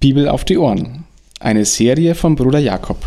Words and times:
Bibel 0.00 0.30
auf 0.30 0.46
die 0.46 0.56
Ohren. 0.56 1.04
Eine 1.40 1.66
Serie 1.66 2.14
von 2.14 2.34
Bruder 2.34 2.58
Jakob. 2.58 3.06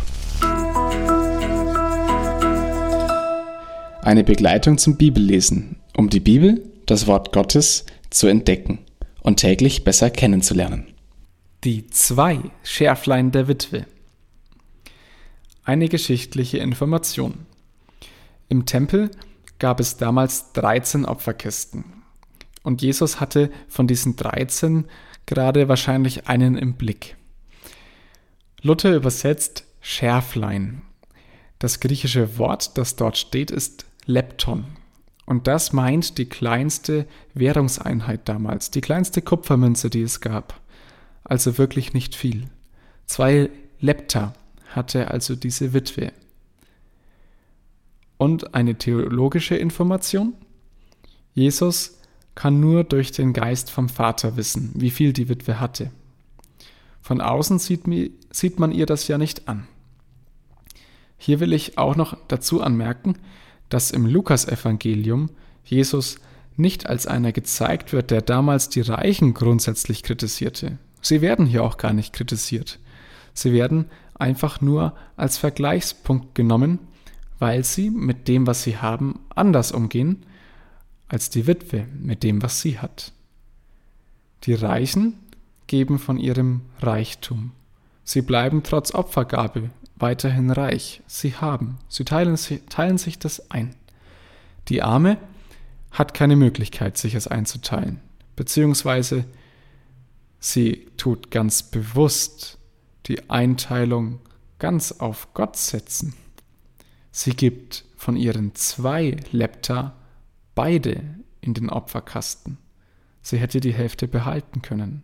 Eine 4.03 4.23
Begleitung 4.23 4.77
zum 4.77 4.95
Bibellesen, 4.97 5.77
um 5.97 6.11
die 6.11 6.19
Bibel, 6.19 6.63
das 6.85 7.07
Wort 7.07 7.33
Gottes, 7.33 7.87
zu 8.11 8.27
entdecken 8.27 8.77
und 9.23 9.37
täglich 9.37 9.83
besser 9.83 10.11
kennenzulernen. 10.11 10.85
Die 11.63 11.87
zwei 11.87 12.37
Schärflein 12.61 13.31
der 13.31 13.47
Witwe. 13.47 13.87
Eine 15.63 15.89
geschichtliche 15.89 16.59
Information. 16.59 17.47
Im 18.49 18.67
Tempel 18.67 19.09
gab 19.57 19.79
es 19.79 19.97
damals 19.97 20.51
13 20.53 21.05
Opferkisten. 21.05 21.85
Und 22.61 22.83
Jesus 22.83 23.19
hatte 23.19 23.49
von 23.67 23.87
diesen 23.87 24.15
13 24.15 24.85
gerade 25.25 25.67
wahrscheinlich 25.67 26.27
einen 26.27 26.57
im 26.57 26.73
Blick. 26.73 27.15
Luther 28.61 28.95
übersetzt 28.95 29.65
Schärflein. 29.81 30.81
Das 31.59 31.79
griechische 31.79 32.37
Wort, 32.37 32.77
das 32.77 32.95
dort 32.95 33.17
steht, 33.17 33.51
ist 33.51 33.85
Lepton. 34.05 34.65
Und 35.25 35.47
das 35.47 35.71
meint 35.71 36.17
die 36.17 36.25
kleinste 36.25 37.05
Währungseinheit 37.33 38.27
damals, 38.27 38.71
die 38.71 38.81
kleinste 38.81 39.21
Kupfermünze, 39.21 39.89
die 39.89 40.01
es 40.01 40.19
gab. 40.21 40.59
Also 41.23 41.57
wirklich 41.57 41.93
nicht 41.93 42.15
viel. 42.15 42.47
Zwei 43.05 43.49
Lepta 43.79 44.33
hatte 44.67 45.11
also 45.11 45.35
diese 45.35 45.73
Witwe. 45.73 46.11
Und 48.17 48.53
eine 48.55 48.75
theologische 48.75 49.55
Information. 49.55 50.33
Jesus 51.33 51.97
kann 52.35 52.59
nur 52.59 52.83
durch 52.83 53.11
den 53.11 53.33
Geist 53.33 53.69
vom 53.69 53.89
Vater 53.89 54.37
wissen, 54.37 54.71
wie 54.75 54.89
viel 54.89 55.13
die 55.13 55.29
Witwe 55.29 55.59
hatte. 55.59 55.91
Von 57.01 57.21
außen 57.21 57.59
sieht, 57.59 58.59
man 58.59 58.71
ihr 58.71 58.85
das 58.85 59.07
ja 59.07 59.17
nicht 59.17 59.47
an. 59.47 59.67
Hier 61.17 61.39
will 61.39 61.53
ich 61.53 61.77
auch 61.77 61.95
noch 61.95 62.17
dazu 62.27 62.61
anmerken, 62.61 63.15
dass 63.69 63.91
im 63.91 64.05
Lukasevangelium 64.05 65.29
Jesus 65.63 66.17
nicht 66.55 66.87
als 66.87 67.07
einer 67.07 67.31
gezeigt 67.31 67.93
wird, 67.93 68.11
der 68.11 68.21
damals 68.21 68.69
die 68.69 68.81
Reichen 68.81 69.33
grundsätzlich 69.33 70.03
kritisierte. 70.03 70.77
Sie 71.01 71.21
werden 71.21 71.45
hier 71.45 71.63
auch 71.63 71.77
gar 71.77 71.93
nicht 71.93 72.13
kritisiert. 72.13 72.79
Sie 73.33 73.51
werden 73.51 73.85
einfach 74.15 74.61
nur 74.61 74.93
als 75.17 75.37
Vergleichspunkt 75.37 76.35
genommen, 76.35 76.79
weil 77.39 77.63
sie 77.63 77.89
mit 77.89 78.27
dem, 78.27 78.47
was 78.47 78.63
sie 78.63 78.77
haben, 78.77 79.19
anders 79.35 79.71
umgehen 79.71 80.25
als 81.07 81.29
die 81.29 81.47
Witwe 81.47 81.87
mit 81.99 82.23
dem, 82.23 82.41
was 82.41 82.61
sie 82.61 82.79
hat. 82.79 83.11
Die 84.43 84.53
Reichen 84.53 85.15
geben 85.67 85.99
von 85.99 86.17
ihrem 86.17 86.61
Reichtum. 86.79 87.51
Sie 88.03 88.21
bleiben 88.21 88.63
trotz 88.63 88.93
Opfergabe 88.93 89.69
weiterhin 89.95 90.51
reich. 90.51 91.01
Sie 91.07 91.35
haben, 91.35 91.77
sie 91.87 92.03
teilen, 92.03 92.37
teilen 92.69 92.97
sich 92.97 93.19
das 93.19 93.51
ein. 93.51 93.75
Die 94.67 94.81
Arme 94.81 95.17
hat 95.91 96.13
keine 96.13 96.35
Möglichkeit, 96.35 96.97
sich 96.97 97.15
es 97.15 97.27
einzuteilen, 97.27 97.99
beziehungsweise 98.35 99.25
sie 100.39 100.87
tut 100.97 101.31
ganz 101.31 101.63
bewusst 101.63 102.57
die 103.05 103.29
Einteilung 103.29 104.19
ganz 104.59 104.93
auf 104.93 105.33
Gott 105.33 105.57
setzen. 105.57 106.13
Sie 107.11 107.35
gibt 107.35 107.85
von 107.95 108.15
ihren 108.15 108.55
zwei 108.55 109.17
Lepta 109.31 109.93
beide 110.55 111.03
in 111.41 111.53
den 111.53 111.69
Opferkasten. 111.69 112.57
Sie 113.21 113.37
hätte 113.37 113.59
die 113.59 113.73
Hälfte 113.73 114.07
behalten 114.07 114.61
können. 114.61 115.03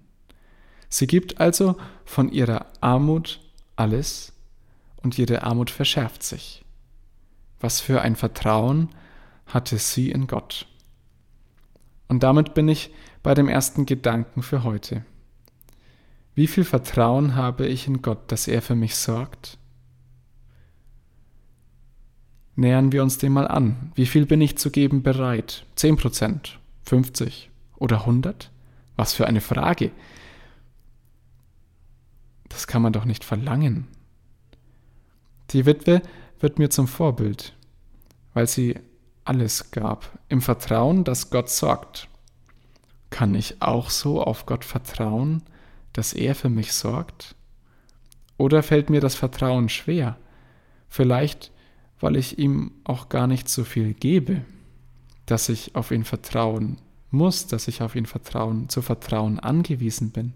Sie 0.89 1.07
gibt 1.07 1.39
also 1.39 1.77
von 2.05 2.31
ihrer 2.31 2.65
Armut 2.81 3.39
alles 3.75 4.33
und 4.97 5.17
ihre 5.19 5.43
Armut 5.43 5.69
verschärft 5.69 6.23
sich. 6.23 6.65
Was 7.59 7.79
für 7.79 8.01
ein 8.01 8.15
Vertrauen 8.15 8.89
hatte 9.45 9.77
sie 9.77 10.11
in 10.11 10.27
Gott. 10.27 10.67
Und 12.07 12.23
damit 12.23 12.53
bin 12.53 12.67
ich 12.67 12.91
bei 13.21 13.33
dem 13.33 13.47
ersten 13.47 13.85
Gedanken 13.85 14.41
für 14.41 14.63
heute. 14.63 15.05
Wie 16.33 16.47
viel 16.47 16.63
Vertrauen 16.63 17.35
habe 17.35 17.67
ich 17.67 17.87
in 17.87 18.01
Gott, 18.01 18.31
dass 18.31 18.47
er 18.47 18.61
für 18.61 18.75
mich 18.75 18.95
sorgt? 18.95 19.58
Nähern 22.59 22.91
wir 22.91 23.03
uns 23.03 23.17
dem 23.17 23.31
mal 23.31 23.47
an. 23.47 23.93
Wie 23.95 24.05
viel 24.05 24.25
bin 24.25 24.41
ich 24.41 24.57
zu 24.57 24.69
geben 24.69 25.01
bereit? 25.01 25.65
10 25.75 25.95
Prozent, 25.95 26.59
50 26.83 27.49
oder 27.77 28.01
100? 28.01 28.51
Was 28.97 29.13
für 29.13 29.25
eine 29.27 29.39
Frage. 29.39 29.91
Das 32.49 32.67
kann 32.67 32.81
man 32.81 32.91
doch 32.91 33.05
nicht 33.05 33.23
verlangen. 33.23 33.87
Die 35.51 35.65
Witwe 35.65 36.01
wird 36.41 36.59
mir 36.59 36.69
zum 36.69 36.89
Vorbild, 36.89 37.55
weil 38.33 38.45
sie 38.45 38.77
alles 39.23 39.71
gab, 39.71 40.19
im 40.27 40.41
Vertrauen, 40.41 41.05
dass 41.05 41.29
Gott 41.29 41.49
sorgt. 41.49 42.09
Kann 43.09 43.35
ich 43.35 43.61
auch 43.61 43.89
so 43.89 44.21
auf 44.21 44.45
Gott 44.45 44.65
vertrauen, 44.65 45.43
dass 45.93 46.11
er 46.11 46.35
für 46.35 46.49
mich 46.49 46.73
sorgt? 46.73 47.35
Oder 48.35 48.63
fällt 48.63 48.89
mir 48.89 48.99
das 48.99 49.15
Vertrauen 49.15 49.69
schwer? 49.69 50.17
Vielleicht 50.89 51.53
weil 51.99 52.15
ich 52.15 52.39
ihm 52.39 52.71
auch 52.83 53.09
gar 53.09 53.27
nicht 53.27 53.49
so 53.49 53.63
viel 53.63 53.93
gebe, 53.93 54.41
dass 55.25 55.49
ich 55.49 55.75
auf 55.75 55.91
ihn 55.91 56.03
vertrauen 56.03 56.77
muss, 57.11 57.47
dass 57.47 57.67
ich 57.67 57.81
auf 57.81 57.95
ihn 57.95 58.05
vertrauen, 58.05 58.69
zu 58.69 58.81
vertrauen 58.81 59.39
angewiesen 59.39 60.11
bin? 60.11 60.33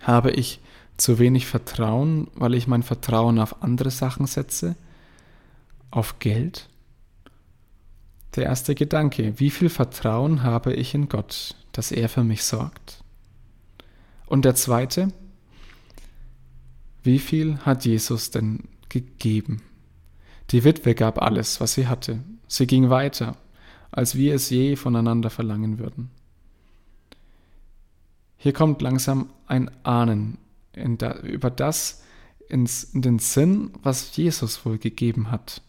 Habe 0.00 0.30
ich 0.32 0.60
zu 0.96 1.18
wenig 1.18 1.46
Vertrauen, 1.46 2.28
weil 2.34 2.54
ich 2.54 2.66
mein 2.66 2.82
Vertrauen 2.82 3.38
auf 3.38 3.62
andere 3.62 3.90
Sachen 3.90 4.26
setze? 4.26 4.76
Auf 5.90 6.18
Geld? 6.18 6.68
Der 8.36 8.44
erste 8.44 8.74
Gedanke, 8.74 9.38
wie 9.38 9.50
viel 9.50 9.68
Vertrauen 9.68 10.42
habe 10.42 10.74
ich 10.74 10.94
in 10.94 11.08
Gott, 11.08 11.54
dass 11.72 11.92
er 11.92 12.08
für 12.08 12.24
mich 12.24 12.42
sorgt? 12.44 13.02
Und 14.26 14.44
der 14.44 14.54
zweite, 14.54 15.08
wie 17.02 17.18
viel 17.18 17.58
hat 17.58 17.84
Jesus 17.84 18.30
denn 18.30 18.64
gegeben. 18.88 19.62
Die 20.50 20.64
Witwe 20.64 20.94
gab 20.94 21.20
alles, 21.20 21.60
was 21.60 21.74
sie 21.74 21.86
hatte. 21.86 22.22
Sie 22.46 22.66
ging 22.66 22.90
weiter, 22.90 23.36
als 23.90 24.14
wir 24.14 24.34
es 24.34 24.50
je 24.50 24.76
voneinander 24.76 25.30
verlangen 25.30 25.78
würden. 25.78 26.10
Hier 28.36 28.52
kommt 28.52 28.82
langsam 28.82 29.30
ein 29.46 29.70
Ahnen 29.84 30.38
da, 30.74 31.18
über 31.20 31.50
das 31.50 32.02
ins, 32.48 32.84
in 32.84 33.02
den 33.02 33.18
Sinn, 33.18 33.70
was 33.82 34.16
Jesus 34.16 34.64
wohl 34.66 34.78
gegeben 34.78 35.30
hat. 35.30 35.62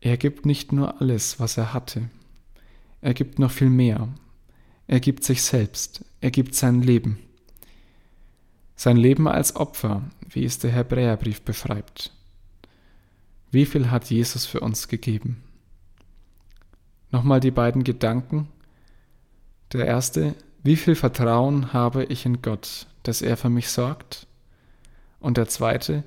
Er 0.00 0.16
gibt 0.16 0.46
nicht 0.46 0.72
nur 0.72 1.00
alles, 1.00 1.40
was 1.40 1.56
er 1.56 1.74
hatte. 1.74 2.08
Er 3.00 3.14
gibt 3.14 3.38
noch 3.38 3.50
viel 3.50 3.70
mehr. 3.70 4.08
Er 4.86 5.00
gibt 5.00 5.24
sich 5.24 5.42
selbst. 5.42 6.04
Er 6.20 6.30
gibt 6.30 6.54
sein 6.54 6.82
Leben. 6.82 7.18
Sein 8.80 8.96
Leben 8.96 9.26
als 9.26 9.56
Opfer, 9.56 10.02
wie 10.30 10.44
es 10.44 10.60
der 10.60 10.70
Hebräerbrief 10.70 11.42
beschreibt. 11.42 12.12
Wie 13.50 13.66
viel 13.66 13.90
hat 13.90 14.08
Jesus 14.08 14.46
für 14.46 14.60
uns 14.60 14.86
gegeben? 14.86 15.42
Nochmal 17.10 17.40
die 17.40 17.50
beiden 17.50 17.82
Gedanken. 17.82 18.46
Der 19.72 19.84
erste, 19.84 20.36
wie 20.62 20.76
viel 20.76 20.94
Vertrauen 20.94 21.72
habe 21.72 22.04
ich 22.04 22.24
in 22.24 22.40
Gott, 22.40 22.86
dass 23.02 23.20
er 23.20 23.36
für 23.36 23.50
mich 23.50 23.68
sorgt? 23.68 24.28
Und 25.18 25.38
der 25.38 25.48
zweite, 25.48 26.04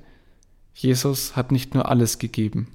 Jesus 0.72 1.36
hat 1.36 1.52
nicht 1.52 1.74
nur 1.74 1.90
alles 1.90 2.18
gegeben, 2.18 2.68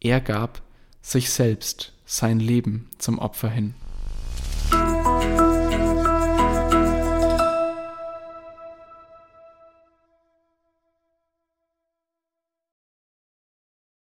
er 0.00 0.20
gab 0.20 0.62
sich 1.00 1.30
selbst, 1.30 1.92
sein 2.04 2.40
Leben 2.40 2.90
zum 2.98 3.20
Opfer 3.20 3.50
hin. 3.50 3.74